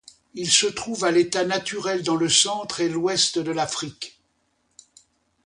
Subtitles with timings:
[0.33, 4.19] Il se trouve à l'état naturel dans le centre et l'Ouest de l'Afrique.